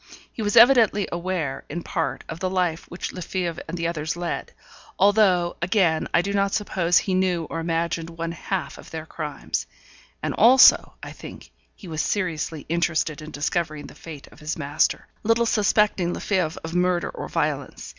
He 0.33 0.41
was 0.41 0.57
evidently 0.57 1.07
aware, 1.11 1.63
in 1.69 1.83
part, 1.83 2.23
of 2.27 2.39
the 2.39 2.49
life 2.49 2.89
which 2.89 3.13
Lefebvre 3.13 3.61
and 3.67 3.77
the 3.77 3.87
others 3.87 4.17
led; 4.17 4.51
although, 4.97 5.57
again, 5.61 6.07
I 6.11 6.23
do 6.23 6.33
not 6.33 6.53
suppose 6.55 6.97
he 6.97 7.13
knew 7.13 7.43
or 7.51 7.59
imagined 7.59 8.09
one 8.09 8.31
half 8.31 8.79
of 8.79 8.89
their 8.89 9.05
crimes; 9.05 9.67
and 10.23 10.33
also, 10.33 10.95
I 11.03 11.11
think, 11.11 11.51
he 11.75 11.87
was 11.87 12.01
seriously 12.01 12.65
interested 12.67 13.21
in 13.21 13.29
discovering 13.29 13.85
the 13.85 13.93
fate 13.93 14.25
of 14.31 14.39
his 14.39 14.57
master, 14.57 15.05
little 15.21 15.45
suspecting 15.45 16.15
Lefebvre 16.15 16.59
of 16.63 16.73
murder 16.73 17.11
or 17.11 17.29
violence. 17.29 17.87